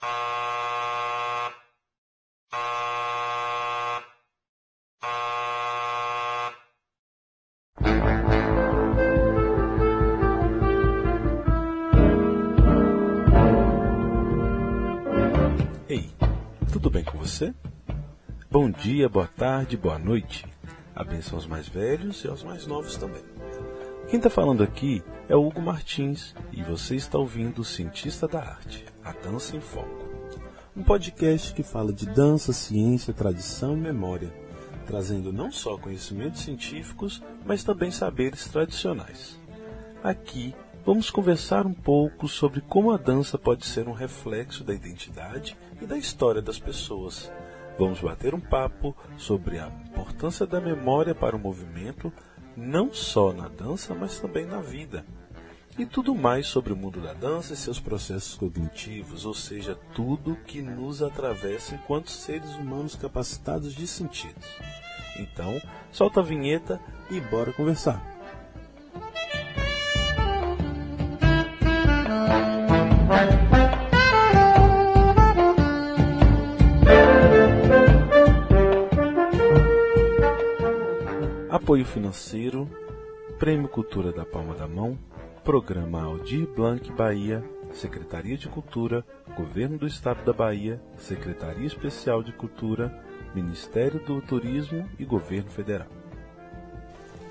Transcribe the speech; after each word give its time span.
Ei, 0.00 0.08
tudo 16.70 16.90
bem 16.90 17.02
com 17.02 17.18
você? 17.18 17.52
Bom 18.50 18.70
dia, 18.70 19.08
boa 19.08 19.26
tarde, 19.26 19.76
boa 19.76 19.98
noite. 19.98 20.46
Abençoe 20.94 21.34
aos 21.34 21.46
mais 21.46 21.68
velhos 21.68 22.22
e 22.24 22.28
aos 22.28 22.44
mais 22.44 22.66
novos 22.66 22.96
também. 22.96 23.22
Quem 24.08 24.18
está 24.18 24.30
falando 24.30 24.62
aqui 24.62 25.02
é 25.28 25.34
o 25.34 25.46
Hugo 25.46 25.60
Martins 25.60 26.34
e 26.52 26.62
você 26.62 26.94
está 26.94 27.18
ouvindo 27.18 27.60
o 27.60 27.64
Cientista 27.64 28.28
da 28.28 28.40
Arte, 28.40 28.84
a 29.08 29.12
Dança 29.12 29.56
em 29.56 29.60
Foco. 29.60 30.06
Um 30.76 30.82
podcast 30.82 31.54
que 31.54 31.62
fala 31.62 31.94
de 31.94 32.04
dança, 32.04 32.52
ciência, 32.52 33.14
tradição 33.14 33.72
e 33.72 33.80
memória, 33.80 34.30
trazendo 34.86 35.32
não 35.32 35.50
só 35.50 35.78
conhecimentos 35.78 36.42
científicos, 36.42 37.22
mas 37.46 37.64
também 37.64 37.90
saberes 37.90 38.46
tradicionais. 38.48 39.40
Aqui 40.04 40.54
vamos 40.84 41.08
conversar 41.08 41.66
um 41.66 41.72
pouco 41.72 42.28
sobre 42.28 42.60
como 42.60 42.90
a 42.90 42.98
dança 42.98 43.38
pode 43.38 43.64
ser 43.64 43.88
um 43.88 43.92
reflexo 43.92 44.62
da 44.62 44.74
identidade 44.74 45.56
e 45.80 45.86
da 45.86 45.96
história 45.96 46.42
das 46.42 46.58
pessoas. 46.58 47.32
Vamos 47.78 48.02
bater 48.02 48.34
um 48.34 48.40
papo 48.40 48.94
sobre 49.16 49.58
a 49.58 49.68
importância 49.88 50.46
da 50.46 50.60
memória 50.60 51.14
para 51.14 51.34
o 51.34 51.40
movimento, 51.40 52.12
não 52.54 52.92
só 52.92 53.32
na 53.32 53.48
dança, 53.48 53.94
mas 53.94 54.20
também 54.20 54.44
na 54.44 54.60
vida. 54.60 55.02
E 55.78 55.86
tudo 55.86 56.12
mais 56.12 56.48
sobre 56.48 56.72
o 56.72 56.76
mundo 56.76 57.00
da 57.00 57.12
dança 57.12 57.54
e 57.54 57.56
seus 57.56 57.78
processos 57.78 58.34
cognitivos, 58.34 59.24
ou 59.24 59.32
seja, 59.32 59.78
tudo 59.94 60.34
que 60.44 60.60
nos 60.60 61.04
atravessa 61.04 61.76
enquanto 61.76 62.10
seres 62.10 62.52
humanos 62.56 62.96
capacitados 62.96 63.72
de 63.72 63.86
sentidos. 63.86 64.44
Então, 65.16 65.62
solta 65.92 66.18
a 66.18 66.22
vinheta 66.24 66.80
e 67.08 67.20
bora 67.20 67.52
conversar. 67.52 68.04
Apoio 81.48 81.84
financeiro, 81.84 82.68
Prêmio 83.38 83.68
Cultura 83.68 84.10
da 84.10 84.24
Palma 84.24 84.54
da 84.54 84.66
Mão, 84.66 84.98
Programa 85.48 86.02
Aldir 86.02 86.46
Blanc 86.54 86.92
Bahia, 86.92 87.42
Secretaria 87.72 88.36
de 88.36 88.48
Cultura, 88.48 89.02
Governo 89.34 89.78
do 89.78 89.86
Estado 89.86 90.22
da 90.22 90.30
Bahia, 90.30 90.78
Secretaria 90.98 91.66
Especial 91.66 92.22
de 92.22 92.32
Cultura, 92.32 92.94
Ministério 93.34 93.98
do 93.98 94.20
Turismo 94.20 94.84
e 94.98 95.06
Governo 95.06 95.48
Federal. 95.48 95.86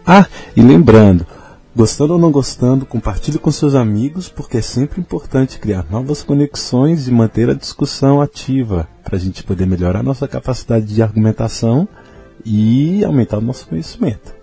Ah, 0.03 0.25
e 0.55 0.63
lembrando, 0.63 1.27
gostando 1.75 2.13
ou 2.13 2.19
não 2.19 2.31
gostando, 2.31 2.87
compartilhe 2.87 3.37
com 3.37 3.51
seus 3.51 3.75
amigos, 3.75 4.29
porque 4.29 4.57
é 4.57 4.63
sempre 4.63 4.99
importante 4.99 5.59
criar 5.59 5.85
novas 5.87 6.23
conexões 6.23 7.07
e 7.07 7.11
manter 7.11 7.52
a 7.52 7.53
discussão 7.53 8.19
ativa 8.19 8.89
para 9.03 9.15
a 9.15 9.19
gente 9.19 9.43
poder 9.43 9.67
melhorar 9.67 10.02
nossa 10.02 10.27
capacidade 10.27 10.87
de 10.87 11.03
argumentação 11.03 11.87
e 12.43 13.05
aumentar 13.05 13.37
o 13.37 13.41
nosso 13.41 13.67
conhecimento. 13.67 14.36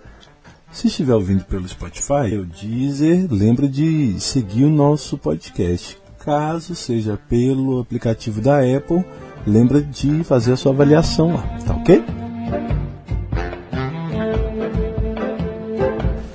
Se 0.75 0.87
estiver 0.87 1.15
ouvindo 1.15 1.45
pelo 1.45 1.65
Spotify 1.69 2.35
ou 2.37 2.43
Deezer, 2.43 3.27
lembra 3.31 3.65
de 3.65 4.19
seguir 4.19 4.65
o 4.65 4.69
nosso 4.69 5.17
podcast. 5.17 5.97
Caso 6.19 6.75
seja 6.75 7.17
pelo 7.29 7.79
aplicativo 7.79 8.41
da 8.41 8.57
Apple, 8.59 9.05
lembra 9.47 9.81
de 9.81 10.21
fazer 10.25 10.51
a 10.51 10.57
sua 10.57 10.73
avaliação 10.73 11.33
lá, 11.33 11.43
tá 11.65 11.73
ok? 11.75 12.03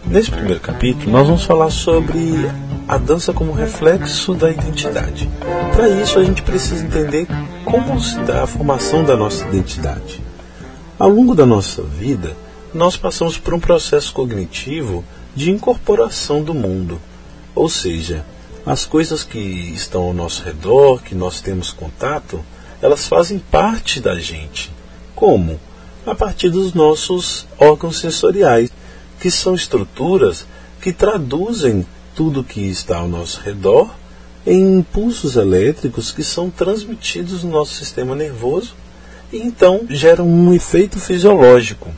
Nesse 0.06 0.30
primeiro 0.30 0.60
capítulo, 0.60 1.12
nós 1.12 1.26
vamos 1.26 1.44
falar 1.44 1.68
sobre 1.68 2.18
a 2.88 2.96
dança 2.96 3.34
como 3.34 3.52
reflexo 3.52 4.32
da 4.32 4.50
identidade. 4.50 5.28
Para 5.76 5.86
isso, 6.02 6.18
a 6.18 6.24
gente 6.24 6.40
precisa 6.42 6.82
entender 6.82 7.26
como 7.62 8.00
se 8.00 8.18
dá 8.20 8.44
a 8.44 8.46
formação 8.46 9.04
da 9.04 9.18
nossa 9.18 9.46
identidade. 9.48 10.22
Ao 10.98 11.10
longo 11.10 11.34
da 11.34 11.44
nossa 11.44 11.82
vida, 11.82 12.34
nós 12.72 12.96
passamos 12.96 13.36
por 13.36 13.54
um 13.54 13.60
processo 13.60 14.12
cognitivo 14.12 15.04
de 15.34 15.50
incorporação 15.50 16.42
do 16.42 16.54
mundo. 16.54 17.00
Ou 17.54 17.68
seja, 17.68 18.24
as 18.64 18.84
coisas 18.84 19.24
que 19.24 19.38
estão 19.38 20.02
ao 20.02 20.14
nosso 20.14 20.42
redor, 20.42 21.02
que 21.02 21.14
nós 21.14 21.40
temos 21.40 21.70
contato, 21.72 22.44
elas 22.80 23.08
fazem 23.08 23.38
parte 23.38 24.00
da 24.00 24.18
gente. 24.18 24.70
Como? 25.14 25.58
A 26.06 26.14
partir 26.14 26.50
dos 26.50 26.72
nossos 26.72 27.46
órgãos 27.58 27.98
sensoriais, 27.98 28.70
que 29.18 29.30
são 29.30 29.54
estruturas 29.54 30.46
que 30.80 30.92
traduzem 30.92 31.86
tudo 32.14 32.44
que 32.44 32.60
está 32.60 32.98
ao 32.98 33.08
nosso 33.08 33.40
redor 33.40 33.90
em 34.46 34.78
impulsos 34.78 35.36
elétricos 35.36 36.10
que 36.10 36.24
são 36.24 36.48
transmitidos 36.48 37.44
no 37.44 37.50
nosso 37.50 37.74
sistema 37.74 38.14
nervoso 38.14 38.74
e 39.32 39.38
então 39.38 39.86
geram 39.88 40.26
um 40.26 40.52
efeito 40.54 40.98
fisiológico. 40.98 41.90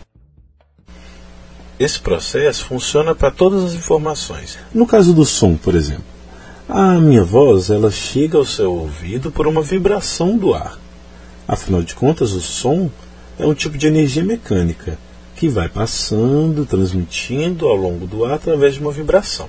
Esse 1.82 1.98
processo 1.98 2.66
funciona 2.66 3.12
para 3.12 3.32
todas 3.32 3.64
as 3.64 3.72
informações. 3.72 4.56
No 4.72 4.86
caso 4.86 5.12
do 5.12 5.24
som, 5.24 5.56
por 5.56 5.74
exemplo, 5.74 6.04
a 6.68 6.92
minha 7.00 7.24
voz 7.24 7.70
ela 7.70 7.90
chega 7.90 8.38
ao 8.38 8.46
seu 8.46 8.72
ouvido 8.72 9.32
por 9.32 9.48
uma 9.48 9.62
vibração 9.62 10.38
do 10.38 10.54
ar. 10.54 10.78
Afinal 11.48 11.82
de 11.82 11.96
contas, 11.96 12.34
o 12.34 12.40
som 12.40 12.88
é 13.36 13.44
um 13.44 13.52
tipo 13.52 13.76
de 13.76 13.88
energia 13.88 14.22
mecânica 14.22 14.96
que 15.34 15.48
vai 15.48 15.68
passando, 15.68 16.64
transmitindo 16.64 17.66
ao 17.66 17.74
longo 17.74 18.06
do 18.06 18.24
ar 18.24 18.34
através 18.34 18.74
de 18.74 18.80
uma 18.80 18.92
vibração. 18.92 19.48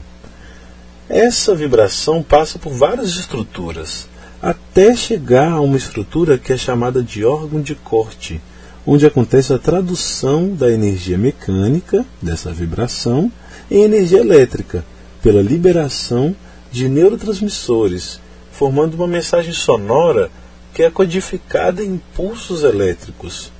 Essa 1.07 1.53
vibração 1.53 2.23
passa 2.23 2.57
por 2.57 2.73
várias 2.73 3.09
estruturas, 3.09 4.09
até 4.41 4.95
chegar 4.95 5.51
a 5.51 5.61
uma 5.61 5.77
estrutura 5.77 6.39
que 6.39 6.51
é 6.51 6.57
chamada 6.57 7.03
de 7.03 7.23
órgão 7.23 7.61
de 7.61 7.75
corte, 7.75 8.41
onde 8.85 9.05
acontece 9.05 9.53
a 9.53 9.59
tradução 9.59 10.53
da 10.53 10.71
energia 10.71 11.17
mecânica, 11.17 12.05
dessa 12.21 12.51
vibração, 12.51 13.31
em 13.71 13.83
energia 13.83 14.19
elétrica, 14.19 14.83
pela 15.21 15.41
liberação 15.41 16.35
de 16.71 16.89
neurotransmissores, 16.89 18.19
formando 18.51 18.95
uma 18.95 19.07
mensagem 19.07 19.53
sonora 19.53 20.29
que 20.73 20.83
é 20.83 20.89
codificada 20.89 21.83
em 21.83 21.93
impulsos 21.93 22.63
elétricos, 22.63 23.51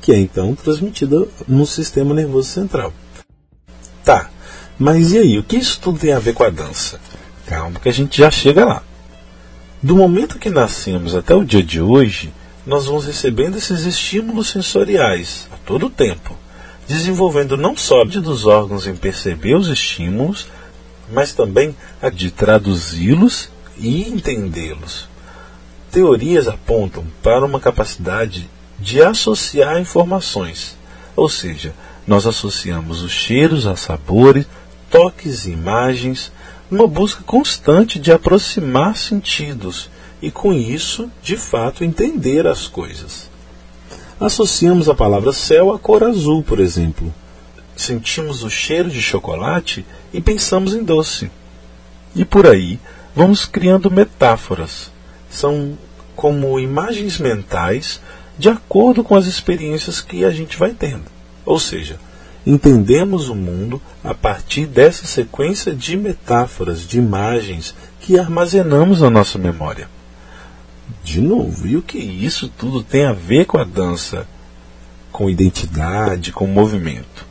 que 0.00 0.12
é 0.12 0.18
então 0.18 0.54
transmitida 0.54 1.26
no 1.48 1.64
sistema 1.64 2.14
nervoso 2.14 2.48
central. 2.48 2.92
Tá, 4.04 4.30
mas 4.78 5.12
e 5.12 5.18
aí, 5.18 5.38
o 5.38 5.42
que 5.42 5.56
isso 5.56 5.80
tudo 5.80 5.98
tem 5.98 6.12
a 6.12 6.18
ver 6.18 6.34
com 6.34 6.44
a 6.44 6.50
dança? 6.50 7.00
Calma 7.46 7.80
que 7.80 7.88
a 7.88 7.92
gente 7.92 8.18
já 8.18 8.30
chega 8.30 8.64
lá. 8.64 8.82
Do 9.82 9.96
momento 9.96 10.38
que 10.38 10.50
nascemos 10.50 11.14
até 11.14 11.34
o 11.34 11.44
dia 11.44 11.62
de 11.62 11.80
hoje, 11.80 12.32
nós 12.66 12.86
vamos 12.86 13.06
recebendo 13.06 13.56
esses 13.56 13.84
estímulos 13.84 14.48
sensoriais 14.48 15.48
a 15.52 15.56
todo 15.58 15.88
tempo, 15.88 16.36
desenvolvendo 16.88 17.56
não 17.56 17.76
só 17.76 18.02
a 18.02 18.04
dos 18.04 18.44
órgãos 18.44 18.88
em 18.88 18.96
perceber 18.96 19.54
os 19.54 19.68
estímulos, 19.68 20.48
mas 21.12 21.32
também 21.32 21.76
a 22.02 22.10
de 22.10 22.32
traduzi-los 22.32 23.48
e 23.78 24.02
entendê-los. 24.02 25.08
Teorias 25.92 26.48
apontam 26.48 27.04
para 27.22 27.46
uma 27.46 27.60
capacidade 27.60 28.50
de 28.78 29.00
associar 29.00 29.80
informações, 29.80 30.76
ou 31.14 31.28
seja, 31.28 31.72
nós 32.04 32.26
associamos 32.26 33.02
os 33.02 33.12
cheiros 33.12 33.66
a 33.66 33.76
sabores, 33.76 34.46
toques 34.90 35.46
e 35.46 35.52
imagens, 35.52 36.32
numa 36.68 36.86
busca 36.88 37.22
constante 37.22 37.98
de 37.98 38.10
aproximar 38.10 38.96
sentidos 38.96 39.88
e, 40.20 40.30
com 40.30 40.52
isso, 40.52 41.10
de 41.22 41.36
fato, 41.36 41.84
entender 41.84 42.46
as 42.46 42.66
coisas. 42.66 43.30
Associamos 44.18 44.88
a 44.88 44.94
palavra 44.94 45.32
céu 45.32 45.72
à 45.72 45.78
cor 45.78 46.02
azul, 46.02 46.42
por 46.42 46.58
exemplo. 46.58 47.12
Sentimos 47.76 48.42
o 48.42 48.48
cheiro 48.48 48.88
de 48.88 49.02
chocolate 49.02 49.84
e 50.12 50.20
pensamos 50.20 50.74
em 50.74 50.82
doce. 50.82 51.30
E 52.14 52.24
por 52.24 52.46
aí 52.46 52.80
vamos 53.14 53.44
criando 53.44 53.90
metáforas. 53.90 54.90
São 55.28 55.76
como 56.14 56.58
imagens 56.58 57.18
mentais 57.18 58.00
de 58.38 58.48
acordo 58.48 59.04
com 59.04 59.14
as 59.14 59.26
experiências 59.26 60.00
que 60.00 60.24
a 60.24 60.30
gente 60.30 60.56
vai 60.56 60.72
tendo. 60.72 61.04
Ou 61.44 61.58
seja, 61.58 61.98
entendemos 62.46 63.28
o 63.28 63.34
mundo 63.34 63.80
a 64.02 64.14
partir 64.14 64.66
dessa 64.66 65.06
sequência 65.06 65.74
de 65.74 65.96
metáforas, 65.96 66.86
de 66.86 66.98
imagens 66.98 67.74
que 68.00 68.18
armazenamos 68.18 69.02
na 69.02 69.10
nossa 69.10 69.38
memória. 69.38 69.88
De 71.02 71.20
novo, 71.20 71.66
e 71.66 71.76
o 71.76 71.82
que 71.82 71.98
isso 71.98 72.48
tudo 72.48 72.82
tem 72.82 73.04
a 73.04 73.12
ver 73.12 73.46
com 73.46 73.58
a 73.58 73.64
dança, 73.64 74.26
com 75.10 75.30
identidade, 75.30 76.32
com 76.32 76.46
movimento? 76.46 77.26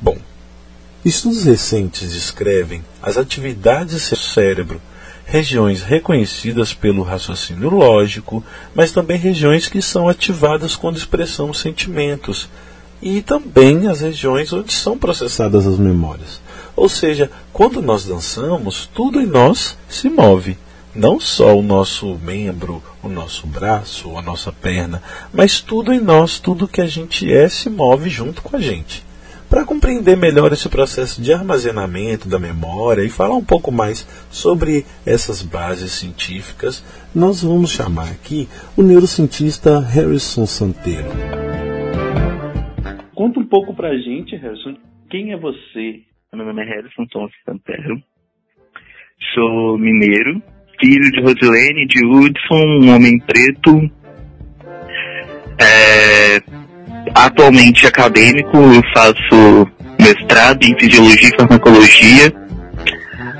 Bom, 0.00 0.16
estudos 1.04 1.44
recentes 1.44 2.12
descrevem 2.12 2.84
as 3.02 3.16
atividades 3.16 4.10
do 4.10 4.16
cérebro 4.16 4.80
regiões 5.24 5.82
reconhecidas 5.82 6.72
pelo 6.72 7.02
raciocínio 7.02 7.70
lógico, 7.70 8.44
mas 8.74 8.92
também 8.92 9.18
regiões 9.18 9.68
que 9.68 9.80
são 9.80 10.08
ativadas 10.08 10.76
quando 10.76 10.96
expressamos 10.96 11.58
sentimentos, 11.58 12.48
e 13.02 13.20
também 13.20 13.88
as 13.88 14.00
regiões 14.00 14.52
onde 14.52 14.72
são 14.72 14.96
processadas 14.96 15.66
as 15.66 15.78
memórias. 15.78 16.40
Ou 16.76 16.88
seja, 16.88 17.30
quando 17.52 17.82
nós 17.82 18.04
dançamos, 18.04 18.88
tudo 18.94 19.20
em 19.20 19.26
nós 19.26 19.76
se 19.88 20.08
move. 20.08 20.56
Não 20.94 21.18
só 21.18 21.58
o 21.58 21.62
nosso 21.62 22.16
membro, 22.18 22.80
o 23.02 23.08
nosso 23.08 23.48
braço, 23.48 24.16
a 24.16 24.22
nossa 24.22 24.52
perna, 24.52 25.02
mas 25.32 25.60
tudo 25.60 25.92
em 25.92 26.00
nós, 26.00 26.38
tudo 26.38 26.68
que 26.68 26.80
a 26.80 26.86
gente 26.86 27.32
é, 27.32 27.48
se 27.48 27.68
move 27.68 28.08
junto 28.08 28.40
com 28.40 28.56
a 28.56 28.60
gente. 28.60 29.02
Para 29.50 29.64
compreender 29.64 30.16
melhor 30.16 30.52
esse 30.52 30.68
processo 30.68 31.20
de 31.20 31.32
armazenamento 31.32 32.28
da 32.28 32.38
memória 32.38 33.02
e 33.02 33.10
falar 33.10 33.34
um 33.34 33.44
pouco 33.44 33.72
mais 33.72 34.06
sobre 34.30 34.86
essas 35.04 35.42
bases 35.42 35.90
científicas, 35.90 36.84
nós 37.12 37.42
vamos 37.42 37.70
chamar 37.70 38.12
aqui 38.12 38.48
o 38.76 38.82
neurocientista 38.82 39.80
Harrison 39.80 40.46
Santeiro. 40.46 41.08
Conta 43.16 43.40
um 43.40 43.46
pouco 43.46 43.74
pra 43.74 43.96
gente, 43.98 44.36
Harrison, 44.36 44.76
quem 45.10 45.32
é 45.32 45.36
você? 45.36 46.02
Meu 46.32 46.46
nome 46.46 46.62
é 46.62 46.66
Harrison 46.66 47.04
Santeiro. 47.44 48.00
Sou 49.34 49.78
mineiro, 49.78 50.42
filho 50.84 51.10
de 51.12 51.20
Rosilene, 51.22 51.86
de 51.86 52.04
Hudson, 52.04 52.82
um 52.82 52.94
homem 52.94 53.18
preto. 53.20 53.90
É, 55.58 56.42
atualmente 57.14 57.86
acadêmico, 57.86 58.56
eu 58.56 58.82
faço 58.94 59.66
mestrado 59.98 60.62
em 60.62 60.78
fisiologia 60.78 61.30
e 61.30 61.36
farmacologia, 61.36 62.32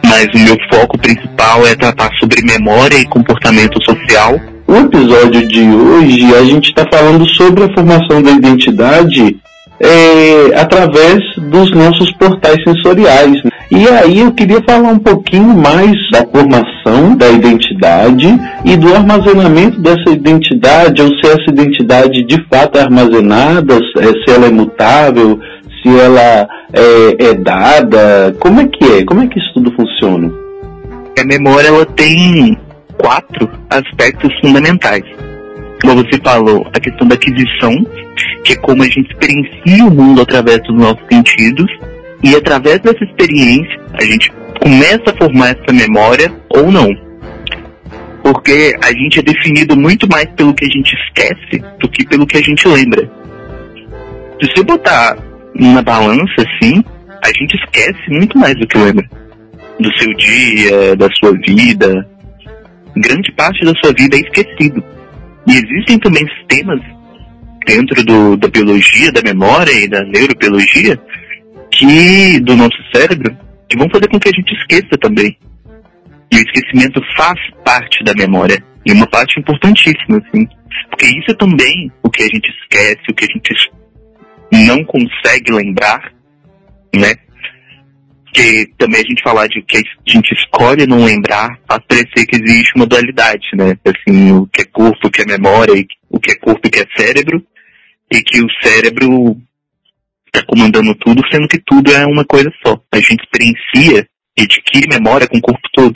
mas 0.07 0.27
o 0.35 0.39
meu 0.39 0.57
foco 0.73 0.97
principal 0.97 1.67
é 1.67 1.75
tratar 1.75 2.11
sobre 2.19 2.41
memória 2.43 2.97
e 2.97 3.05
comportamento 3.05 3.83
social. 3.85 4.41
O 4.67 4.77
episódio 4.77 5.47
de 5.47 5.61
hoje 5.61 6.35
a 6.35 6.45
gente 6.45 6.71
está 6.71 6.87
falando 6.91 7.29
sobre 7.29 7.65
a 7.65 7.75
formação 7.75 8.23
da 8.23 8.31
identidade 8.31 9.37
é, 9.81 10.59
através 10.59 11.19
dos 11.37 11.71
nossos 11.73 12.13
portais 12.13 12.63
sensoriais. 12.65 13.41
E 13.71 13.89
aí 13.89 14.21
eu 14.21 14.33
queria 14.33 14.63
falar 14.69 14.91
um 14.91 14.99
pouquinho 14.99 15.55
mais 15.55 15.93
da 16.13 16.25
formação 16.27 17.17
da 17.17 17.29
identidade 17.29 18.29
e 18.65 18.77
do 18.77 18.95
armazenamento 18.95 19.81
dessa 19.81 20.11
identidade, 20.11 21.03
ou 21.03 21.09
se 21.09 21.27
essa 21.27 21.51
identidade 21.51 22.25
de 22.25 22.47
fato 22.49 22.79
é 22.79 22.83
armazenada, 22.83 23.79
se 23.97 24.31
ela 24.31 24.47
é 24.47 24.51
mutável, 24.51 25.41
se 25.83 25.89
ela 25.99 26.49
é, 26.73 27.27
é 27.31 27.35
dada, 27.35 28.35
como 28.39 28.61
é 28.61 28.69
que 28.69 28.85
é? 28.85 29.05
Como 29.05 29.23
é 29.23 29.27
que 29.27 29.39
isso 29.39 29.53
tudo 29.55 29.73
funciona? 29.73 30.31
A 31.19 31.25
memória 31.25 31.69
ela 31.69 31.87
tem 31.87 32.57
quatro 32.99 33.49
aspectos 33.71 34.31
fundamentais. 34.41 35.05
Como 35.85 36.03
você 36.03 36.19
falou, 36.25 36.67
a 36.73 36.81
questão 36.81 37.07
da 37.07 37.15
aquisição, 37.15 37.85
que 38.43 38.55
é 38.55 38.57
como 38.57 38.83
a 38.83 38.87
gente 38.87 39.11
experiencia 39.13 39.85
o 39.85 39.91
mundo 39.91 40.23
através 40.23 40.59
dos 40.63 40.75
nossos 40.75 41.05
sentidos, 41.13 41.71
e 42.23 42.35
através 42.35 42.81
dessa 42.81 43.05
experiência 43.05 43.79
a 43.93 44.03
gente 44.03 44.33
começa 44.63 45.05
a 45.07 45.17
formar 45.17 45.49
essa 45.51 45.73
memória 45.73 46.33
ou 46.49 46.73
não. 46.73 46.89
Porque 48.23 48.75
a 48.83 48.89
gente 48.93 49.19
é 49.19 49.23
definido 49.23 49.77
muito 49.77 50.09
mais 50.09 50.25
pelo 50.31 50.55
que 50.55 50.65
a 50.65 50.69
gente 50.69 50.95
esquece 50.95 51.63
do 51.79 51.87
que 51.91 52.07
pelo 52.07 52.27
que 52.27 52.39
a 52.39 52.43
gente 52.43 52.67
lembra. 52.67 53.07
Se 54.41 54.51
você 54.51 54.63
botar 54.63 55.19
na 55.55 55.83
balança 55.83 56.33
assim, 56.39 56.83
a 57.23 57.29
gente 57.29 57.55
esquece 57.63 58.09
muito 58.09 58.39
mais 58.39 58.55
do 58.55 58.67
que 58.67 58.79
lembra. 58.79 59.07
Do 59.79 59.93
seu 59.99 60.15
dia, 60.15 60.97
da 60.97 61.09
sua 61.21 61.33
vida. 61.47 62.09
Grande 62.97 63.31
parte 63.33 63.63
da 63.67 63.75
sua 63.83 63.93
vida 63.93 64.17
é 64.17 64.21
esquecido. 64.21 64.83
E 65.47 65.53
existem 65.53 65.99
também 65.99 66.27
sistemas 66.39 66.81
dentro 67.67 68.05
do, 68.05 68.37
da 68.37 68.49
biologia, 68.49 69.13
da 69.13 69.23
memória 69.23 69.73
e 69.73 69.89
da 69.89 70.03
neurobiologia 70.05 71.01
que 71.71 72.41
do 72.41 72.57
nosso 72.57 72.77
cérebro 72.95 73.37
que 73.69 73.77
vão 73.77 73.89
fazer 73.91 74.09
com 74.09 74.19
que 74.19 74.29
a 74.29 74.33
gente 74.33 74.55
esqueça 74.55 74.97
também. 75.01 75.37
E 76.31 76.37
o 76.37 76.41
esquecimento 76.41 77.01
faz 77.17 77.39
parte 77.65 78.03
da 78.05 78.15
memória. 78.15 78.63
E 78.87 78.93
uma 78.93 79.07
parte 79.07 79.39
importantíssima, 79.41 80.19
assim. 80.19 80.47
Porque 80.91 81.07
isso 81.07 81.31
é 81.31 81.35
também 81.35 81.91
o 82.03 82.11
que 82.11 82.23
a 82.23 82.27
gente 82.27 82.51
esquece, 82.51 83.01
o 83.09 83.15
que 83.15 83.25
a 83.25 83.29
gente 83.29 83.73
não 84.67 84.85
consegue 84.85 85.53
lembrar, 85.53 86.13
né? 86.95 87.15
Que 88.35 88.67
também 88.77 89.01
a 89.01 89.09
gente 89.09 89.23
falar 89.23 89.47
de 89.47 89.63
que 89.63 89.77
a 89.79 90.11
gente 90.11 90.35
escolhe 90.35 90.87
não 90.87 91.05
lembrar 91.05 91.57
faz 91.69 91.81
parecer 91.87 92.27
que 92.27 92.37
existe 92.37 92.75
uma 92.75 92.87
dualidade, 92.87 93.47
né? 93.55 93.79
Assim, 93.85 94.33
o 94.33 94.47
que 94.49 94.63
é 94.63 94.65
corpo, 94.65 95.07
o 95.07 95.11
que 95.11 95.23
é 95.23 95.25
memória, 95.25 95.73
o 96.11 96.19
que 96.19 96.33
é 96.33 96.35
corpo 96.35 96.61
e 96.65 96.69
o 96.69 96.71
que 96.71 96.81
é 96.81 96.87
cérebro, 96.97 97.41
e 98.13 98.21
que 98.23 98.43
o 98.43 98.47
cérebro 98.61 99.37
está 100.27 100.45
comandando 100.49 100.95
tudo, 100.97 101.23
sendo 101.31 101.47
que 101.47 101.61
tudo 101.65 101.93
é 101.93 102.05
uma 102.07 102.25
coisa 102.25 102.51
só. 102.67 102.77
A 102.93 102.99
gente 102.99 103.23
experiencia 103.23 104.07
e 104.37 104.43
adquire 104.43 104.89
memória 104.89 105.29
com 105.29 105.39
o 105.39 105.43
corpo 105.43 105.69
todo. 105.73 105.95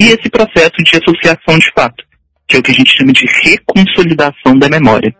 E 0.00 0.06
esse 0.06 0.28
processo 0.28 0.76
de 0.82 0.96
associação 0.96 1.58
de 1.58 1.70
fato, 1.72 2.04
que 2.48 2.56
é 2.56 2.58
o 2.58 2.62
que 2.62 2.72
a 2.72 2.74
gente 2.74 2.96
chama 2.96 3.12
de 3.12 3.24
reconsolidação 3.44 4.58
da 4.58 4.68
memória. 4.68 5.14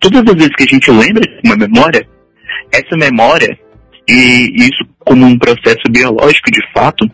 Todas 0.00 0.20
as 0.20 0.34
vezes 0.34 0.54
que 0.56 0.64
a 0.64 0.66
gente 0.66 0.90
lembra 0.90 1.22
de 1.22 1.40
uma 1.44 1.56
memória, 1.56 2.06
essa 2.72 2.96
memória, 2.96 3.58
e 4.08 4.52
isso 4.56 4.84
como 5.00 5.26
um 5.26 5.38
processo 5.38 5.82
biológico 5.90 6.50
de 6.50 6.60
fato, 6.72 7.08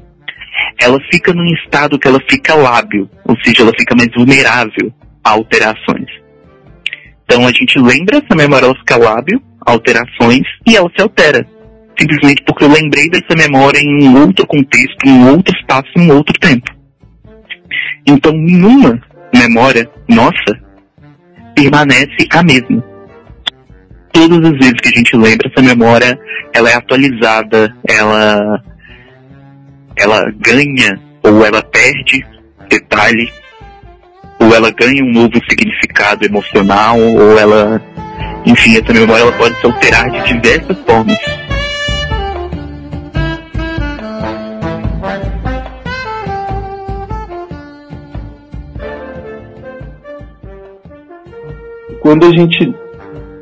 ela 0.78 0.98
fica 1.10 1.32
num 1.32 1.46
estado 1.54 1.98
que 1.98 2.08
ela 2.08 2.20
fica 2.28 2.54
lábil, 2.54 3.08
ou 3.26 3.36
seja, 3.42 3.62
ela 3.62 3.72
fica 3.78 3.94
mais 3.94 4.08
vulnerável 4.14 4.92
a 5.24 5.30
alterações. 5.30 6.10
Então 7.24 7.46
a 7.46 7.52
gente 7.52 7.78
lembra 7.78 8.18
essa 8.18 8.34
memória, 8.34 8.66
ela 8.66 8.78
fica 8.78 8.96
lábil, 8.96 9.42
alterações 9.64 10.46
e 10.66 10.76
ela 10.76 10.90
se 10.94 11.02
altera. 11.02 11.46
Simplesmente 11.98 12.42
porque 12.44 12.64
eu 12.64 12.72
lembrei 12.72 13.08
dessa 13.08 13.34
memória 13.36 13.78
em 13.78 14.08
um 14.08 14.20
outro 14.26 14.46
contexto, 14.46 15.06
em 15.06 15.12
um 15.12 15.30
outro 15.30 15.54
espaço, 15.56 15.90
em 15.96 16.10
um 16.10 16.16
outro 16.16 16.38
tempo. 16.40 16.70
Então, 18.06 18.32
nenhuma 18.32 19.00
memória 19.34 19.88
nossa 20.08 20.60
permanece 21.54 22.26
a 22.30 22.42
mesma. 22.42 22.82
Todas 24.12 24.38
as 24.38 24.58
vezes 24.58 24.80
que 24.82 24.88
a 24.88 24.96
gente 24.96 25.16
lembra 25.16 25.50
essa 25.50 25.64
memória, 25.64 26.18
ela 26.52 26.70
é 26.70 26.74
atualizada, 26.74 27.74
ela, 27.88 28.62
ela 29.96 30.32
ganha 30.38 31.00
ou 31.22 31.44
ela 31.44 31.62
perde 31.62 32.24
detalhe, 32.68 33.32
ou 34.40 34.54
ela 34.54 34.70
ganha 34.70 35.04
um 35.04 35.12
novo 35.12 35.40
significado 35.48 36.24
emocional, 36.24 36.98
ou 36.98 37.38
ela 37.38 37.80
enfim, 38.44 38.76
essa 38.76 38.92
memória 38.92 39.22
ela 39.22 39.32
pode 39.32 39.58
se 39.60 39.66
alterar 39.66 40.10
de 40.10 40.34
diversas 40.34 40.76
formas. 40.84 41.16
Quando 52.00 52.26
a 52.26 52.30
gente 52.30 52.74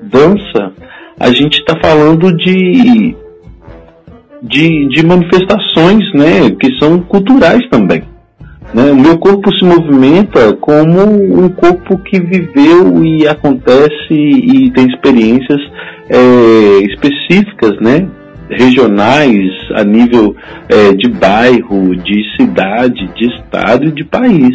dança, 0.03 0.73
a 1.21 1.31
gente 1.31 1.59
está 1.59 1.79
falando 1.79 2.35
de, 2.35 3.15
de, 4.43 4.89
de 4.89 5.07
manifestações 5.07 6.03
né, 6.15 6.51
que 6.59 6.75
são 6.79 6.99
culturais 7.03 7.61
também. 7.71 8.03
Né? 8.73 8.91
O 8.91 8.97
meu 8.97 9.19
corpo 9.19 9.55
se 9.55 9.63
movimenta 9.63 10.55
como 10.55 10.99
um 11.45 11.51
corpo 11.51 11.99
que 11.99 12.19
viveu 12.19 13.05
e 13.05 13.29
acontece 13.29 14.15
e 14.15 14.71
tem 14.71 14.87
experiências 14.87 15.61
é, 16.09 16.79
específicas, 16.91 17.79
né? 17.83 18.09
regionais, 18.49 19.53
a 19.77 19.85
nível 19.85 20.35
é, 20.69 20.93
de 20.95 21.09
bairro, 21.09 21.95
de 21.97 22.25
cidade, 22.37 23.09
de 23.15 23.27
estado 23.27 23.85
e 23.85 23.93
de 23.93 24.05
país. 24.05 24.55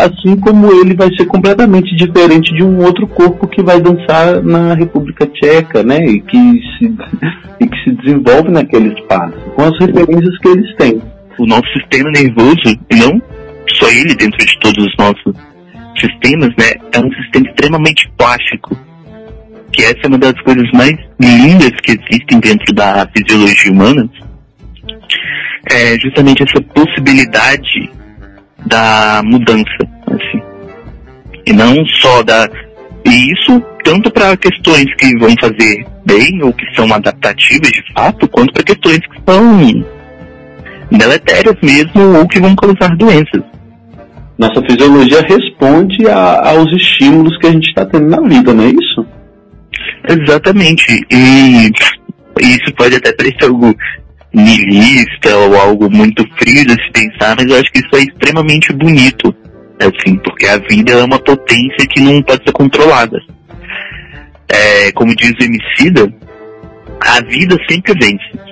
Assim 0.00 0.34
como 0.36 0.72
ele 0.80 0.94
vai 0.94 1.08
ser 1.14 1.26
completamente 1.26 1.94
diferente 1.94 2.54
de 2.54 2.62
um 2.62 2.82
outro 2.82 3.06
corpo 3.06 3.46
que 3.46 3.62
vai 3.62 3.80
dançar 3.80 4.42
na 4.42 4.74
República 4.74 5.26
Tcheca, 5.26 5.82
né? 5.82 6.02
E 6.06 6.20
que 6.22 6.38
se, 6.38 6.86
e 7.60 7.66
que 7.66 7.84
se 7.84 7.90
desenvolve 7.96 8.50
naquele 8.50 8.94
espaço, 8.94 9.36
com 9.54 9.62
as 9.62 9.78
referências 9.78 10.38
que 10.38 10.48
eles 10.48 10.76
têm 10.76 11.02
o 11.38 11.46
nosso 11.46 11.66
sistema 11.74 12.10
nervoso, 12.10 12.78
e 12.90 12.96
não 12.96 13.20
só 13.74 13.90
ele 13.90 14.14
dentro 14.14 14.38
de 14.44 14.58
todos 14.60 14.86
os 14.86 14.96
nossos 14.98 15.34
sistemas, 15.98 16.48
né, 16.58 16.72
é 16.92 16.98
um 16.98 17.12
sistema 17.12 17.46
extremamente 17.48 18.10
plástico. 18.16 18.76
Que 19.72 19.82
essa 19.82 20.00
é 20.04 20.08
uma 20.08 20.18
das 20.18 20.40
coisas 20.40 20.68
mais 20.72 20.94
lindas 21.20 21.72
que 21.82 21.92
existem 21.92 22.40
dentro 22.40 22.74
da 22.74 23.06
fisiologia 23.14 23.70
humana. 23.70 24.08
É 25.70 25.98
justamente 26.00 26.42
essa 26.42 26.60
possibilidade 26.62 27.99
da 28.66 29.22
mudança, 29.24 29.78
assim. 30.06 30.42
E 31.46 31.52
não 31.52 31.74
só 31.86 32.22
da. 32.22 32.48
E 33.04 33.32
isso 33.32 33.62
tanto 33.84 34.10
para 34.10 34.36
questões 34.36 34.86
que 34.96 35.16
vão 35.18 35.34
fazer 35.40 35.86
bem 36.04 36.42
ou 36.42 36.52
que 36.52 36.64
são 36.74 36.92
adaptativas 36.92 37.70
de 37.70 37.84
fato, 37.92 38.28
quanto 38.28 38.52
para 38.52 38.62
questões 38.62 38.98
que 38.98 39.22
são 39.26 39.84
deletérias 40.90 41.56
mesmo 41.62 42.18
ou 42.18 42.28
que 42.28 42.40
vão 42.40 42.54
causar 42.54 42.96
doenças. 42.96 43.42
Nossa 44.38 44.62
fisiologia 44.62 45.20
responde 45.22 46.08
a, 46.08 46.50
aos 46.50 46.72
estímulos 46.72 47.36
que 47.38 47.46
a 47.46 47.52
gente 47.52 47.68
está 47.68 47.84
tendo 47.84 48.08
na 48.08 48.20
vida, 48.26 48.54
não 48.54 48.64
é 48.64 48.68
isso? 48.68 49.06
Exatamente. 50.08 51.06
E 51.10 51.70
isso 52.40 52.74
pode 52.74 52.96
até 52.96 53.12
parecer 53.12 53.44
algo 53.44 53.74
nihilista 54.32 55.36
ou 55.36 55.56
algo 55.56 55.90
muito 55.90 56.24
frio 56.38 56.64
de 56.64 56.72
se 56.72 56.90
pensar, 56.92 57.34
mas 57.36 57.50
eu 57.50 57.56
acho 57.58 57.70
que 57.72 57.80
isso 57.80 57.96
é 57.96 58.00
extremamente 58.00 58.72
bonito, 58.72 59.34
assim, 59.78 60.16
porque 60.16 60.46
a 60.46 60.58
vida 60.58 60.92
é 60.92 61.04
uma 61.04 61.18
potência 61.18 61.86
que 61.88 62.00
não 62.00 62.22
pode 62.22 62.44
ser 62.44 62.52
controlada. 62.52 63.18
É, 64.48 64.92
como 64.92 65.14
diz 65.14 65.32
o 65.32 65.44
Emicida, 65.44 66.12
a 67.00 67.20
vida 67.22 67.56
sempre 67.68 67.94
vence. 67.94 68.50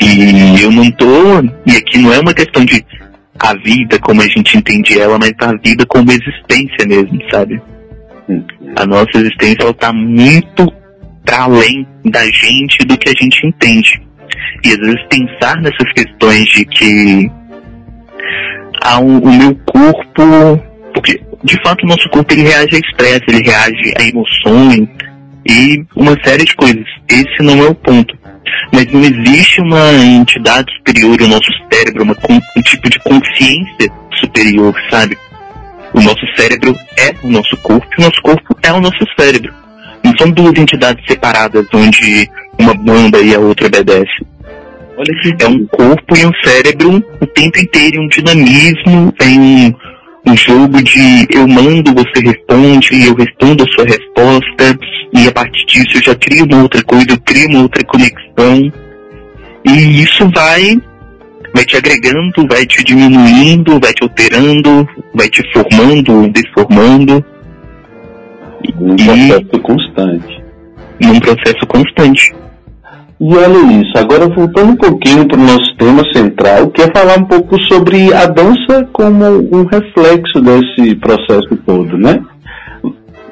E 0.00 0.62
eu 0.62 0.70
não 0.70 0.90
tô, 0.92 1.40
e 1.66 1.76
aqui 1.76 1.98
não 1.98 2.12
é 2.12 2.20
uma 2.20 2.34
questão 2.34 2.64
de 2.64 2.84
a 3.38 3.54
vida 3.54 3.98
como 3.98 4.22
a 4.22 4.28
gente 4.28 4.56
entende 4.56 4.98
ela, 4.98 5.18
mas 5.18 5.32
a 5.40 5.52
vida 5.56 5.84
como 5.86 6.10
existência 6.10 6.86
mesmo, 6.86 7.18
sabe? 7.30 7.60
A 8.76 8.86
nossa 8.86 9.10
existência 9.16 9.62
ela 9.62 9.74
tá 9.74 9.92
muito 9.92 10.72
para 11.24 11.42
além 11.42 11.86
da 12.04 12.24
gente 12.26 12.78
do 12.86 12.96
que 12.96 13.08
a 13.08 13.12
gente 13.12 13.46
entende. 13.46 14.00
E 14.64 14.70
às 14.70 14.78
vezes 14.78 15.06
pensar 15.08 15.56
nessas 15.56 15.92
questões 15.92 16.44
de 16.46 16.64
que 16.64 17.30
a, 18.82 18.98
o 18.98 19.30
meu 19.30 19.54
corpo, 19.66 20.62
porque 20.94 21.20
de 21.42 21.60
fato 21.62 21.84
o 21.84 21.88
nosso 21.88 22.08
corpo 22.10 22.32
ele 22.32 22.42
reage 22.42 22.76
a 22.76 22.78
estresse, 22.78 23.24
ele 23.28 23.42
reage 23.44 23.94
a 23.98 24.02
emoções 24.02 24.88
e 25.46 25.84
uma 25.96 26.16
série 26.24 26.44
de 26.44 26.54
coisas. 26.56 26.84
Esse 27.08 27.42
não 27.42 27.64
é 27.64 27.68
o 27.68 27.74
ponto. 27.74 28.16
Mas 28.72 28.86
não 28.92 29.00
existe 29.00 29.60
uma 29.60 29.92
entidade 29.92 30.72
superior 30.76 31.20
ao 31.20 31.28
nosso 31.28 31.50
cérebro, 31.72 32.02
uma, 32.02 32.16
um 32.56 32.62
tipo 32.62 32.90
de 32.90 32.98
consciência 33.00 33.90
superior, 34.20 34.74
sabe? 34.90 35.16
O 35.92 36.00
nosso 36.00 36.26
cérebro 36.36 36.76
é 36.98 37.14
o 37.22 37.30
nosso 37.30 37.56
corpo 37.58 37.86
e 37.96 38.02
o 38.02 38.04
nosso 38.04 38.20
corpo 38.22 38.56
é 38.62 38.72
o 38.72 38.80
nosso 38.80 39.04
cérebro. 39.18 39.52
Não 40.02 40.12
são 40.18 40.30
duas 40.30 40.58
entidades 40.58 41.04
separadas 41.06 41.66
onde 41.72 42.28
uma 42.58 42.74
banda 42.74 43.20
e 43.20 43.34
a 43.34 43.38
outra 43.38 43.66
obedece. 43.66 44.24
Olha 44.96 45.20
que 45.22 45.44
é 45.44 45.48
um 45.48 45.66
corpo 45.66 46.16
e 46.16 46.24
um 46.24 46.32
cérebro 46.44 47.02
o 47.20 47.26
tempo 47.26 47.58
inteiro, 47.58 48.00
um 48.00 48.08
dinamismo, 48.08 49.12
tem 49.18 49.40
um, 49.40 49.74
um 50.30 50.36
jogo 50.36 50.82
de 50.82 51.26
eu 51.30 51.48
mando, 51.48 51.92
você 51.92 52.20
responde, 52.22 53.04
eu 53.04 53.14
respondo 53.14 53.64
a 53.64 53.72
sua 53.72 53.84
resposta, 53.84 54.78
e 55.12 55.26
a 55.26 55.32
partir 55.32 55.66
disso 55.66 55.98
eu 55.98 56.02
já 56.02 56.14
crio 56.14 56.44
uma 56.44 56.62
outra 56.62 56.82
coisa, 56.84 57.06
eu 57.10 57.20
crio 57.20 57.48
uma 57.48 57.62
outra 57.62 57.84
conexão. 57.84 58.72
E 59.66 60.02
isso 60.02 60.30
vai 60.34 60.78
vai 61.54 61.64
te 61.64 61.76
agregando, 61.76 62.46
vai 62.48 62.66
te 62.66 62.82
diminuindo, 62.82 63.78
vai 63.80 63.92
te 63.92 64.02
alterando, 64.02 64.88
vai 65.14 65.28
te 65.28 65.42
formando, 65.52 66.28
desformando. 66.30 67.24
Um 68.80 68.96
processo 68.96 69.62
constante. 69.62 70.44
Num 71.00 71.20
processo 71.20 71.66
constante. 71.66 72.43
E 73.20 73.34
olha 73.34 73.80
isso, 73.80 73.92
agora 73.96 74.28
voltando 74.28 74.72
um 74.72 74.76
pouquinho 74.76 75.26
para 75.26 75.38
o 75.38 75.42
nosso 75.42 75.76
tema 75.76 76.02
central, 76.12 76.68
que 76.70 76.82
é 76.82 76.90
falar 76.92 77.18
um 77.18 77.24
pouco 77.24 77.56
sobre 77.64 78.12
a 78.12 78.26
dança 78.26 78.88
como 78.92 79.24
um 79.24 79.64
reflexo 79.64 80.40
desse 80.40 80.96
processo 80.96 81.56
todo, 81.64 81.96
né? 81.96 82.20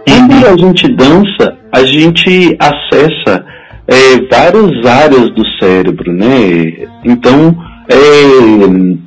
Quando 0.06 0.46
a 0.46 0.56
gente 0.56 0.88
dança, 0.94 1.56
a 1.72 1.84
gente 1.84 2.56
acessa 2.58 3.44
é, 3.88 4.20
várias 4.30 4.86
áreas 4.86 5.30
do 5.34 5.42
cérebro, 5.60 6.12
né? 6.12 6.86
Então, 7.04 7.56
é, 7.88 7.96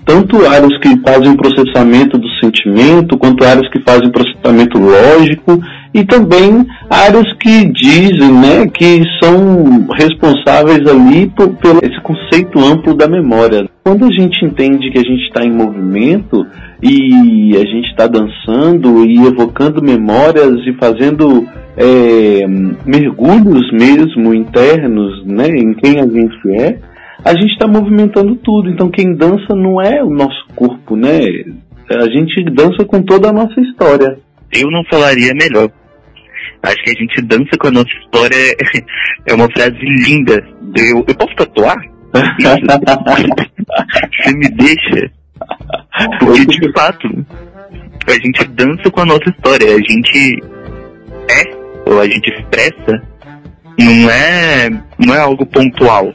tanto 0.05 0.45
áreas 0.45 0.77
que 0.79 0.99
fazem 1.01 1.35
processamento 1.35 2.17
do 2.17 2.27
sentimento, 2.41 3.17
quanto 3.17 3.43
áreas 3.43 3.69
que 3.71 3.79
fazem 3.79 4.11
processamento 4.11 4.77
lógico, 4.77 5.61
e 5.95 6.03
também 6.03 6.67
áreas 6.89 7.31
que 7.39 7.71
dizem 7.71 8.29
né, 8.29 8.67
que 8.67 9.01
são 9.23 9.87
responsáveis 9.97 10.85
ali 10.85 11.27
por, 11.27 11.55
por 11.55 11.81
esse 11.81 12.01
conceito 12.01 12.59
amplo 12.59 12.93
da 12.93 13.07
memória. 13.07 13.65
Quando 13.81 14.03
a 14.03 14.11
gente 14.11 14.43
entende 14.43 14.91
que 14.91 14.99
a 14.99 15.03
gente 15.03 15.23
está 15.23 15.45
em 15.45 15.53
movimento 15.53 16.45
e 16.83 17.55
a 17.55 17.65
gente 17.65 17.87
está 17.91 18.07
dançando 18.07 19.05
e 19.05 19.25
evocando 19.25 19.81
memórias 19.81 20.57
e 20.67 20.73
fazendo 20.73 21.47
é, 21.77 22.45
mergulhos 22.85 23.71
mesmo 23.71 24.33
internos 24.33 25.25
né, 25.25 25.47
em 25.47 25.73
quem 25.75 26.01
a 26.01 26.05
gente 26.05 26.51
é, 26.59 26.77
a 27.23 27.31
gente 27.31 27.53
está 27.53 27.67
movimentando 27.67 28.35
tudo. 28.35 28.69
Então 28.69 28.89
quem 28.89 29.15
dança 29.15 29.55
não 29.55 29.81
é 29.81 30.03
o 30.03 30.09
nosso 30.09 30.45
corpo, 30.57 30.97
né? 30.97 31.19
A 31.89 32.09
gente 32.09 32.43
dança 32.51 32.83
com 32.83 33.01
toda 33.01 33.29
a 33.29 33.33
nossa 33.33 33.61
história. 33.61 34.17
Eu 34.51 34.69
não 34.69 34.83
falaria 34.89 35.33
melhor. 35.33 35.69
Acho 36.65 36.83
que 36.83 36.89
a 36.89 36.93
gente 36.93 37.21
dança 37.21 37.57
com 37.59 37.67
a 37.67 37.71
nossa 37.71 37.91
história 38.01 38.35
é 39.27 39.33
uma 39.33 39.49
frase 39.51 39.77
linda. 39.79 40.43
Eu, 40.75 41.05
eu 41.07 41.15
posso 41.15 41.33
tatuar? 41.35 41.77
Você 44.23 44.33
me 44.33 44.49
deixa? 44.49 45.11
Porque 46.19 46.45
de 46.45 46.71
fato, 46.73 47.07
a 48.07 48.13
gente 48.13 48.43
dança 48.49 48.91
com 48.91 49.01
a 49.01 49.05
nossa 49.05 49.29
história. 49.29 49.67
A 49.67 49.77
gente 49.77 50.41
é, 51.29 51.43
ou 51.89 51.99
a 51.99 52.05
gente 52.05 52.31
expressa, 52.31 53.01
não 53.77 54.09
é, 54.09 54.69
não 54.97 55.13
é 55.13 55.19
algo 55.19 55.45
pontual 55.45 56.11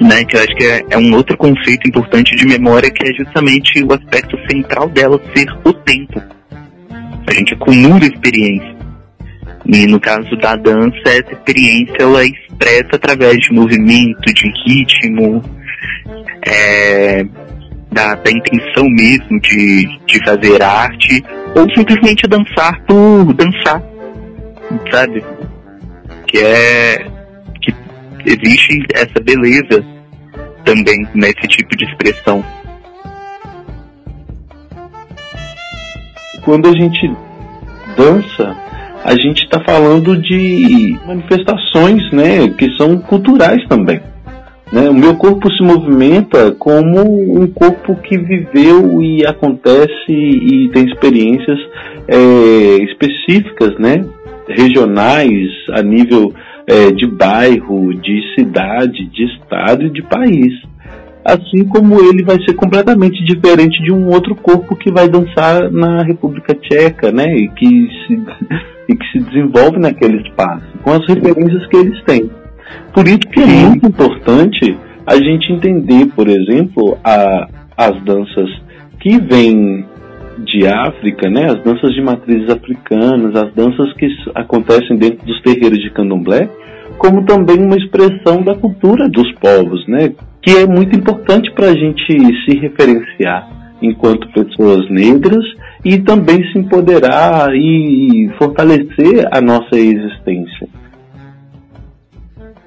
né, 0.00 0.24
que 0.24 0.36
eu 0.36 0.40
acho 0.40 0.54
que 0.54 0.64
é, 0.64 0.84
é, 0.90 0.98
um 0.98 1.14
outro 1.14 1.36
conceito 1.36 1.88
importante 1.88 2.34
de 2.36 2.46
memória, 2.46 2.90
que 2.90 3.08
é 3.08 3.14
justamente 3.14 3.82
o 3.82 3.92
aspecto 3.92 4.36
central 4.50 4.88
dela 4.88 5.20
ser 5.34 5.46
o 5.64 5.72
tempo. 5.72 6.22
A 7.26 7.34
gente 7.34 7.54
acumula 7.54 8.04
experiência. 8.04 8.77
E 9.68 9.86
no 9.86 10.00
caso 10.00 10.34
da 10.36 10.56
dança, 10.56 10.96
essa 11.04 11.32
experiência 11.32 11.96
ela 12.00 12.22
é 12.22 12.26
expressa 12.26 12.88
através 12.94 13.36
de 13.36 13.52
movimento, 13.52 14.32
de 14.32 14.50
ritmo, 14.64 15.42
é, 16.46 17.22
da, 17.92 18.14
da, 18.14 18.30
intenção 18.30 18.84
mesmo 18.88 19.38
de, 19.40 19.86
de 20.06 20.24
fazer 20.24 20.62
arte, 20.62 21.22
ou 21.54 21.68
simplesmente 21.76 22.26
dançar 22.26 22.82
por 22.84 23.34
dançar, 23.34 23.82
sabe? 24.90 25.22
Que 26.26 26.38
é 26.38 27.06
existe 28.24 28.86
essa 28.94 29.20
beleza 29.22 29.84
também 30.64 31.06
nesse 31.14 31.46
tipo 31.48 31.76
de 31.76 31.84
expressão. 31.84 32.44
Quando 36.42 36.68
a 36.68 36.72
gente 36.72 37.10
dança, 37.96 38.67
a 39.04 39.12
gente 39.12 39.44
está 39.44 39.60
falando 39.64 40.16
de 40.16 40.96
manifestações, 41.06 42.10
né, 42.12 42.48
que 42.56 42.70
são 42.76 42.98
culturais 42.98 43.66
também. 43.68 44.00
Né? 44.72 44.88
O 44.90 44.94
meu 44.94 45.16
corpo 45.16 45.50
se 45.52 45.62
movimenta 45.62 46.52
como 46.52 47.00
um 47.40 47.46
corpo 47.46 47.96
que 47.96 48.18
viveu 48.18 49.00
e 49.02 49.24
acontece 49.26 50.10
e 50.10 50.68
tem 50.72 50.86
experiências 50.86 51.58
é, 52.06 52.82
específicas, 52.84 53.78
né? 53.78 54.04
regionais, 54.48 55.50
a 55.72 55.82
nível 55.82 56.32
é, 56.66 56.90
de 56.90 57.06
bairro, 57.06 57.94
de 57.94 58.20
cidade, 58.34 59.06
de 59.06 59.24
estado 59.24 59.86
e 59.86 59.90
de 59.90 60.02
país. 60.02 60.52
Assim 61.24 61.64
como 61.64 62.00
ele 62.00 62.24
vai 62.24 62.36
ser 62.44 62.54
completamente 62.54 63.22
diferente 63.24 63.82
de 63.82 63.92
um 63.92 64.08
outro 64.08 64.34
corpo 64.34 64.76
que 64.76 64.90
vai 64.90 65.08
dançar 65.08 65.70
na 65.70 66.02
República 66.02 66.54
Tcheca, 66.54 67.12
né? 67.12 67.36
E 67.36 67.48
que 67.48 67.88
se, 68.06 68.14
e 68.88 68.96
que 68.96 69.06
se 69.12 69.18
desenvolve 69.20 69.78
naquele 69.78 70.22
espaço, 70.22 70.66
com 70.82 70.92
as 70.92 71.06
referências 71.06 71.66
que 71.66 71.76
eles 71.76 72.02
têm. 72.04 72.30
Por 72.92 73.06
isso 73.06 73.20
que 73.20 73.40
é 73.40 73.46
muito 73.46 73.86
importante 73.86 74.76
a 75.06 75.16
gente 75.16 75.52
entender, 75.52 76.06
por 76.14 76.28
exemplo, 76.28 76.98
a, 77.02 77.48
as 77.76 78.02
danças 78.04 78.48
que 79.00 79.18
vêm 79.18 79.86
de 80.44 80.66
África, 80.66 81.28
né, 81.28 81.46
as 81.46 81.62
danças 81.62 81.92
de 81.94 82.02
matrizes 82.02 82.48
africanas, 82.48 83.34
as 83.34 83.52
danças 83.54 83.92
que 83.94 84.06
acontecem 84.34 84.96
dentro 84.96 85.26
dos 85.26 85.40
terreiros 85.42 85.78
de 85.78 85.90
candomblé, 85.90 86.48
como 86.96 87.24
também 87.24 87.58
uma 87.58 87.76
expressão 87.76 88.42
da 88.42 88.54
cultura 88.54 89.08
dos 89.08 89.32
povos, 89.34 89.86
né, 89.88 90.12
que 90.48 90.56
é 90.56 90.66
muito 90.66 90.96
importante 90.96 91.52
para 91.52 91.66
a 91.66 91.74
gente 91.74 92.06
se 92.06 92.58
referenciar 92.58 93.46
enquanto 93.82 94.32
pessoas 94.32 94.88
negras 94.88 95.44
e 95.84 95.98
também 95.98 96.42
se 96.50 96.58
empoderar 96.58 97.50
e 97.54 98.30
fortalecer 98.38 99.28
a 99.30 99.42
nossa 99.42 99.76
existência. 99.76 100.66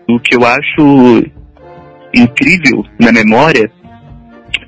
O 0.08 0.20
que 0.20 0.36
eu 0.36 0.46
acho 0.46 1.24
incrível 2.14 2.86
na 3.00 3.12
memória, 3.12 3.72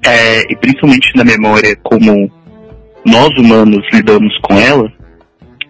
é, 0.03 0.51
e 0.51 0.55
principalmente 0.55 1.15
na 1.15 1.23
memória 1.23 1.75
como 1.83 2.31
nós 3.05 3.29
humanos 3.37 3.85
lidamos 3.93 4.35
com 4.39 4.55
ela, 4.55 4.91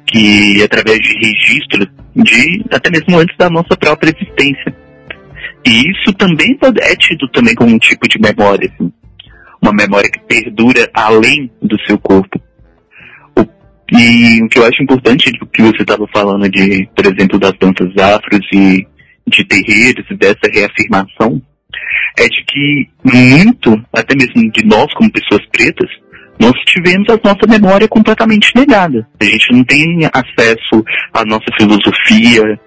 que 0.05 0.63
através 0.63 0.97
de 1.00 1.13
registro 1.15 1.91
de 2.15 2.63
até 2.71 2.89
mesmo 2.89 3.19
antes 3.19 3.35
da 3.38 3.50
nossa 3.50 3.75
própria 3.77 4.12
existência, 4.15 4.83
E 5.65 5.91
isso 5.91 6.13
também 6.13 6.58
é 6.82 6.96
tido 6.96 7.27
também 7.29 7.55
como 7.55 7.74
um 7.74 7.79
tipo 7.79 8.08
de 8.08 8.20
memória, 8.20 8.70
assim. 8.74 8.91
uma 9.62 9.72
memória 9.74 10.10
que 10.10 10.20
perdura 10.20 10.89
além 10.93 11.50
do 11.62 11.79
seu 11.86 11.98
corpo. 11.98 12.41
O, 13.38 13.41
e 13.91 14.43
o 14.43 14.50
que 14.50 14.60
eu 14.60 14.65
acho 14.65 14.84
importante 14.84 15.32
do 15.32 15.46
que 15.48 15.62
você 15.62 15.82
estava 15.82 16.05
falando 16.13 16.50
de, 16.50 16.88
por 16.96 17.05
exemplo, 17.05 17.39
das 17.39 17.53
danças 17.60 17.96
afros 17.98 18.46
e 18.53 18.86
de 19.25 19.46
terreiros 19.46 20.05
e 20.10 20.15
dessa 20.15 20.51
reafirmação, 20.51 21.41
é 22.20 22.27
de 22.27 22.43
que 22.46 22.89
muito, 23.03 23.82
até 23.93 24.15
mesmo 24.15 24.51
de 24.51 24.65
nós 24.65 24.93
como 24.93 25.12
pessoas 25.12 25.41
pretas, 25.51 25.89
nós 26.39 26.53
tivemos 26.65 27.08
a 27.10 27.20
nossa 27.24 27.48
memória 27.48 27.88
completamente 27.88 28.51
negada. 28.55 29.08
A 29.20 29.25
gente 29.25 29.51
não 29.51 29.63
tem 29.63 30.05
acesso 30.13 30.84
à 31.13 31.24
nossa 31.25 31.46
filosofia, 31.58 32.60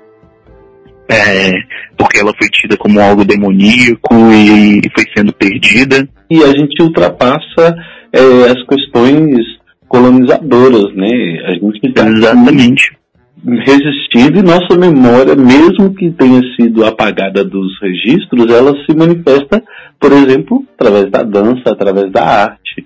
é, 1.09 1.53
porque 1.97 2.19
ela 2.19 2.33
foi 2.37 2.49
tida 2.49 2.77
como 2.77 3.01
algo 3.01 3.25
demoníaco 3.25 4.15
e, 4.33 4.83
foi 4.95 5.05
sendo 5.17 5.33
perdida. 5.33 6.09
E 6.31 6.43
a 6.43 6.49
gente 6.49 6.83
ultrapassa 6.83 7.77
é, 8.13 8.51
as 8.51 8.63
questões 8.67 9.45
colonizadoras, 9.89 10.95
né? 10.95 11.09
A 11.47 11.53
gente 11.53 11.93
tá 11.93 12.09
Exatamente. 12.09 12.97
Resistindo 13.45 14.41
e 14.41 14.43
nossa 14.43 14.77
memória, 14.77 15.37
mesmo 15.37 15.95
que 15.95 16.11
tenha 16.11 16.41
sido 16.57 16.85
apagada 16.85 17.45
dos 17.45 17.79
registros, 17.81 18.51
ela 18.51 18.73
se 18.85 18.97
manifesta, 18.97 19.63
por 20.01 20.11
exemplo, 20.11 20.65
através 20.75 21.11
da 21.11 21.23
dança, 21.23 21.63
através 21.67 22.11
da 22.11 22.25
arte. 22.25 22.85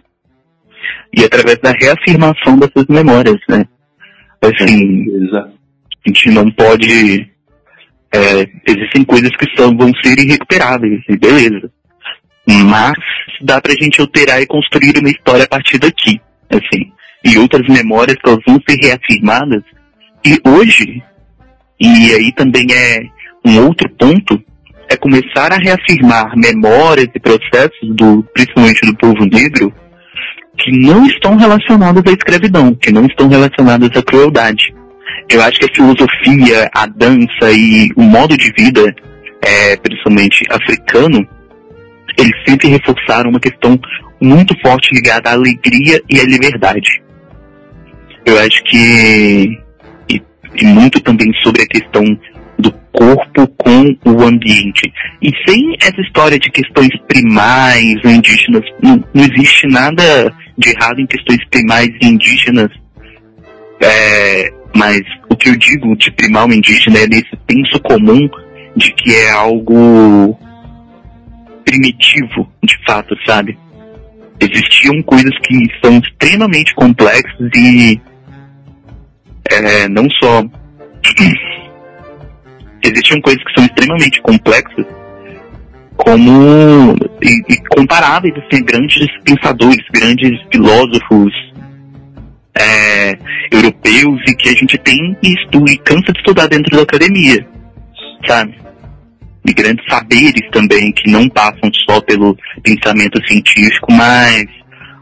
E 1.16 1.24
através 1.24 1.58
da 1.58 1.72
reafirmação 1.72 2.58
dessas 2.58 2.84
memórias, 2.88 3.38
né? 3.48 3.64
Assim, 4.42 5.06
a 5.32 6.08
gente 6.08 6.30
não 6.30 6.50
pode 6.50 7.30
é, 8.12 8.48
existem 8.66 9.04
coisas 9.04 9.30
que 9.36 9.46
são, 9.56 9.76
vão 9.76 9.92
ser 10.02 10.18
irrecuperáveis, 10.18 11.00
e 11.08 11.16
beleza. 11.16 11.70
Mas 12.46 12.98
dá 13.40 13.60
pra 13.60 13.74
gente 13.74 14.00
alterar 14.00 14.40
e 14.42 14.46
construir 14.46 14.98
uma 14.98 15.10
história 15.10 15.44
a 15.44 15.48
partir 15.48 15.78
daqui, 15.78 16.20
assim. 16.50 16.90
E 17.24 17.38
outras 17.38 17.66
memórias 17.68 18.16
que 18.16 18.28
elas 18.28 18.42
vão 18.46 18.58
ser 18.68 18.76
reafirmadas. 18.76 19.62
E 20.24 20.40
hoje, 20.48 21.02
e 21.80 22.12
aí 22.14 22.32
também 22.32 22.66
é 22.72 23.02
um 23.44 23.64
outro 23.66 23.88
ponto, 23.90 24.42
é 24.88 24.96
começar 24.96 25.52
a 25.52 25.56
reafirmar 25.56 26.36
memórias 26.36 27.08
e 27.14 27.20
processos 27.20 27.94
do, 27.94 28.24
principalmente 28.34 28.84
do 28.84 28.96
povo 28.96 29.24
negro, 29.24 29.72
que 30.58 30.72
não 30.72 31.06
estão 31.06 31.36
relacionados 31.36 32.02
à 32.06 32.10
escravidão, 32.10 32.74
que 32.74 32.92
não 32.92 33.06
estão 33.06 33.28
relacionados 33.28 33.88
à 33.96 34.02
crueldade. 34.02 34.74
Eu 35.30 35.40
acho 35.42 35.60
que 35.60 35.66
a 35.66 35.74
filosofia, 35.74 36.68
a 36.74 36.86
dança 36.86 37.52
e 37.52 37.88
o 37.96 38.02
modo 38.02 38.36
de 38.36 38.52
vida, 38.52 38.92
é, 39.40 39.76
principalmente 39.76 40.44
africano, 40.50 41.24
eles 42.18 42.32
sempre 42.46 42.68
reforçaram 42.68 43.30
uma 43.30 43.38
questão 43.38 43.78
muito 44.20 44.58
forte 44.60 44.92
ligada 44.92 45.30
à 45.30 45.32
alegria 45.32 46.02
e 46.10 46.18
à 46.18 46.24
liberdade. 46.24 47.00
Eu 48.26 48.38
acho 48.40 48.62
que 48.64 49.56
e, 50.10 50.22
e 50.56 50.64
muito 50.64 51.00
também 51.00 51.32
sobre 51.44 51.62
a 51.62 51.66
questão 51.66 52.02
do 52.58 52.72
corpo 52.92 53.46
com 53.56 53.96
o 54.04 54.22
ambiente. 54.24 54.92
E 55.22 55.30
sem 55.48 55.76
essa 55.80 56.00
história 56.00 56.40
de 56.40 56.50
questões 56.50 56.90
primais 57.06 57.94
ou 58.04 58.10
indígenas, 58.10 58.64
não, 58.82 59.02
não 59.14 59.24
existe 59.24 59.68
nada 59.68 60.34
de 60.58 60.70
errado 60.70 61.00
em 61.00 61.06
questões 61.06 61.38
primais 61.50 61.88
e 62.02 62.06
indígenas. 62.06 62.68
É, 63.80 64.59
mas 64.74 65.00
o 65.28 65.36
que 65.36 65.50
eu 65.50 65.56
digo 65.56 65.96
de 65.96 66.10
primal 66.12 66.50
indígena 66.50 66.98
é 66.98 67.06
nesse 67.06 67.30
senso 67.50 67.80
comum 67.82 68.28
de 68.76 68.92
que 68.92 69.14
é 69.14 69.30
algo 69.30 70.38
primitivo, 71.64 72.48
de 72.62 72.78
fato, 72.86 73.16
sabe? 73.26 73.58
Existiam 74.40 75.02
coisas 75.02 75.36
que 75.42 75.56
são 75.84 75.98
extremamente 75.98 76.74
complexas 76.74 77.50
e 77.54 78.00
é, 79.50 79.88
não 79.88 80.08
só 80.10 80.42
existiam 82.82 83.20
coisas 83.20 83.42
que 83.44 83.52
são 83.54 83.64
extremamente 83.64 84.20
complexas 84.22 84.86
como 85.96 86.94
e, 87.22 87.52
e 87.52 87.56
comparáveis 87.76 88.34
assim, 88.36 88.64
grandes 88.64 89.06
pensadores, 89.22 89.84
grandes 89.92 90.40
filósofos, 90.50 91.49
é, 92.60 93.18
europeus 93.50 94.20
e 94.28 94.34
que 94.34 94.48
a 94.48 94.52
gente 94.52 94.78
tem 94.78 95.16
e 95.22 95.34
e 95.68 95.78
cansa 95.78 96.12
de 96.12 96.18
estudar 96.18 96.46
dentro 96.46 96.76
da 96.76 96.82
academia, 96.82 97.46
sabe? 98.26 98.54
E 99.46 99.52
grandes 99.52 99.84
saberes 99.88 100.48
também 100.52 100.92
que 100.92 101.10
não 101.10 101.28
passam 101.28 101.70
só 101.88 102.00
pelo 102.02 102.36
pensamento 102.62 103.20
científico, 103.26 103.92
mas 103.92 104.44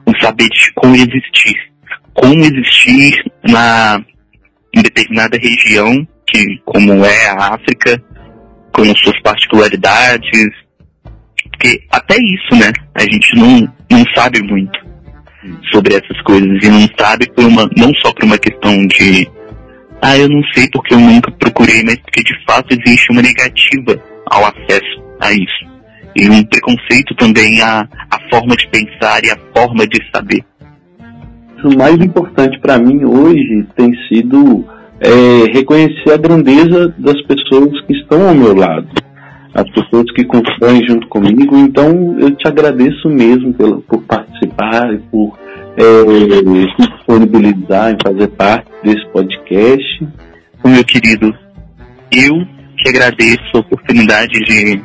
o 0.06 0.12
saber 0.20 0.48
de 0.48 0.72
como 0.74 0.94
existir, 0.94 1.56
como 2.14 2.44
existir 2.44 3.24
na 3.42 4.00
em 4.74 4.82
determinada 4.82 5.38
região, 5.38 6.06
que 6.26 6.58
como 6.64 7.04
é 7.04 7.28
a 7.30 7.54
África, 7.54 8.02
com 8.72 8.84
suas 8.96 9.20
particularidades, 9.22 10.50
porque 11.50 11.82
até 11.90 12.16
isso, 12.16 12.54
né? 12.54 12.70
A 12.94 13.02
gente 13.02 13.34
não, 13.34 13.60
não 13.90 14.04
sabe 14.14 14.42
muito 14.42 14.87
sobre 15.72 15.94
essas 15.94 16.20
coisas 16.22 16.62
e 16.62 16.68
não 16.68 16.88
sabe 16.98 17.30
por 17.32 17.44
uma, 17.44 17.68
não 17.76 17.92
só 17.94 18.12
por 18.12 18.24
uma 18.24 18.38
questão 18.38 18.86
de 18.86 19.28
ah, 20.00 20.16
eu 20.16 20.28
não 20.28 20.42
sei 20.54 20.68
porque 20.72 20.94
eu 20.94 21.00
nunca 21.00 21.30
procurei, 21.32 21.82
mas 21.84 21.96
porque 21.96 22.22
de 22.22 22.44
fato 22.44 22.72
existe 22.72 23.10
uma 23.10 23.22
negativa 23.22 24.00
ao 24.26 24.44
acesso 24.44 25.02
a 25.20 25.32
isso. 25.32 25.66
E 26.14 26.28
um 26.28 26.42
preconceito 26.44 27.14
também 27.16 27.60
à, 27.60 27.86
à 28.10 28.30
forma 28.30 28.56
de 28.56 28.66
pensar 28.68 29.24
e 29.24 29.30
à 29.30 29.36
forma 29.54 29.86
de 29.86 30.00
saber. 30.14 30.44
O 31.64 31.76
mais 31.76 31.94
importante 31.94 32.58
para 32.60 32.78
mim 32.78 33.04
hoje 33.04 33.66
tem 33.76 33.92
sido 34.08 34.64
é, 35.00 35.52
reconhecer 35.52 36.12
a 36.12 36.16
grandeza 36.16 36.94
das 36.98 37.20
pessoas 37.22 37.80
que 37.86 37.94
estão 37.94 38.28
ao 38.28 38.34
meu 38.34 38.54
lado, 38.54 38.88
as 39.60 39.70
pessoas 39.70 40.04
que 40.14 40.24
constroem 40.24 40.86
junto 40.86 41.08
comigo. 41.08 41.56
Então 41.56 42.16
eu 42.18 42.30
te 42.36 42.46
agradeço 42.46 43.08
mesmo 43.08 43.52
pela, 43.54 43.80
por 43.80 44.02
participar 44.02 44.94
e 44.94 44.98
por 44.98 45.36
é, 45.76 45.82
se 46.76 46.90
disponibilizar 46.90 47.92
em 47.92 47.96
fazer 48.02 48.28
parte 48.28 48.68
desse 48.82 49.06
podcast. 49.08 50.06
Meu 50.64 50.84
querido, 50.84 51.34
eu 52.12 52.46
que 52.76 52.88
agradeço 52.88 53.42
a 53.54 53.58
oportunidade 53.58 54.38
de, 54.44 54.80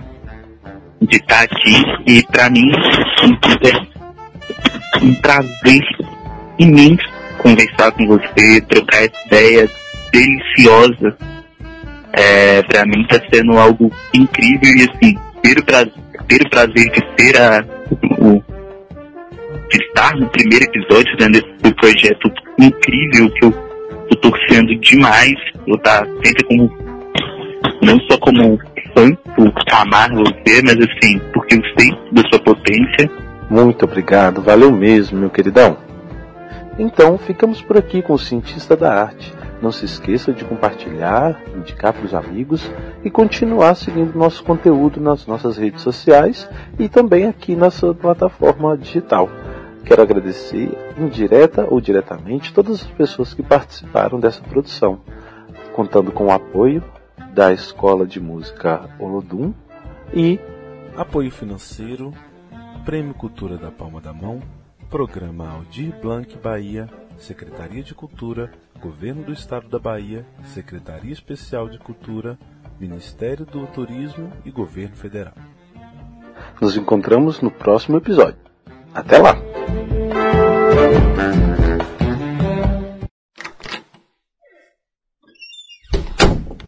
de 1.02 1.18
estar 1.18 1.44
aqui 1.44 1.84
e 2.08 2.24
para 2.24 2.50
mim 2.50 2.72
é 2.72 3.94
um 5.04 5.14
prazer 5.16 5.82
imenso 6.58 7.04
conversar 7.38 7.92
com 7.92 8.08
você, 8.08 8.62
trocar 8.62 9.04
essa 9.04 9.28
ideia 9.28 9.70
deliciosa. 10.12 11.16
É, 12.14 12.62
para 12.64 12.86
mim 12.86 13.02
está 13.02 13.20
sendo 13.34 13.58
algo 13.58 13.92
incrível 14.14 14.70
e 14.76 14.88
assim, 14.90 15.18
ter 15.42 15.60
o 15.60 15.66
prazer, 15.66 15.94
ter 16.28 16.42
o 16.46 16.50
prazer 16.50 16.92
de 16.92 17.24
ser 17.24 17.42
a, 17.42 17.66
o, 18.20 18.44
de 19.70 19.78
estar 19.78 20.16
no 20.16 20.30
primeiro 20.30 20.66
episódio 20.66 21.16
né, 21.20 21.28
desse 21.30 21.76
projeto 21.76 22.32
incrível 22.60 23.30
que 23.32 23.46
eu 23.46 23.52
tô 24.10 24.16
torcendo 24.30 24.76
demais. 24.80 25.34
Eu 25.66 25.78
tá 25.80 26.06
sempre 26.24 26.44
como, 26.44 26.72
não 27.82 28.00
só 28.02 28.18
como 28.20 28.60
fã 28.96 29.16
por 29.36 29.52
amar 29.72 30.12
você, 30.12 30.62
mas 30.64 30.78
assim, 30.78 31.20
porque 31.34 31.56
eu 31.56 31.62
sei 31.78 31.92
da 32.12 32.22
sua 32.30 32.40
potência. 32.40 33.10
Muito 33.50 33.86
obrigado, 33.86 34.42
valeu 34.42 34.72
mesmo, 34.72 35.20
meu 35.20 35.30
queridão. 35.30 35.78
Então, 36.78 37.18
ficamos 37.18 37.62
por 37.62 37.78
aqui 37.78 38.02
com 38.02 38.14
o 38.14 38.20
Cientista 38.20 38.76
da 38.76 39.04
Arte. 39.04 39.34
Não 39.64 39.72
se 39.72 39.86
esqueça 39.86 40.34
de 40.34 40.44
compartilhar, 40.44 41.42
indicar 41.56 41.94
para 41.94 42.04
os 42.04 42.14
amigos 42.14 42.70
e 43.02 43.10
continuar 43.10 43.76
seguindo 43.76 44.14
nosso 44.14 44.44
conteúdo 44.44 45.00
nas 45.00 45.26
nossas 45.26 45.56
redes 45.56 45.82
sociais 45.82 46.50
e 46.78 46.90
também 46.90 47.28
aqui 47.28 47.56
na 47.56 47.72
sua 47.72 47.96
plataforma 47.96 48.78
digital. 48.78 49.30
Quero 49.86 50.02
agradecer, 50.02 50.70
indireta 50.98 51.66
ou 51.70 51.80
diretamente, 51.80 52.54
todas 52.54 52.82
as 52.82 52.88
pessoas 52.88 53.34
que 53.34 53.42
participaram 53.42 54.20
dessa 54.20 54.42
produção, 54.44 55.00
contando 55.74 56.12
com 56.12 56.26
o 56.26 56.32
apoio 56.32 56.84
da 57.34 57.54
Escola 57.54 58.06
de 58.06 58.20
Música 58.20 58.90
Olodum 59.00 59.54
e 60.14 60.42
apoio 60.98 61.32
financeiro, 61.32 62.12
Prêmio 62.84 63.14
Cultura 63.14 63.56
da 63.56 63.72
Palma 63.72 64.02
da 64.02 64.12
Mão, 64.12 64.42
Programa 64.90 65.50
Aldir 65.50 65.96
Blanc 66.02 66.38
Bahia, 66.38 66.90
Secretaria 67.24 67.82
de 67.82 67.96
Cultura, 67.96 68.52
Governo 68.82 69.24
do 69.24 69.32
Estado 69.32 69.70
da 69.70 69.80
Bahia, 69.80 70.26
Secretaria 70.44 71.14
Especial 71.14 71.70
de 71.70 71.80
Cultura, 71.80 72.38
Ministério 72.78 73.46
do 73.46 73.66
Turismo 73.68 74.32
e 74.44 74.52
Governo 74.52 74.96
Federal. 74.98 75.34
Nos 76.60 76.76
encontramos 76.76 77.40
no 77.40 77.50
próximo 77.50 77.98
episódio. 77.98 78.40
Até 78.94 79.20
lá! 79.20 79.38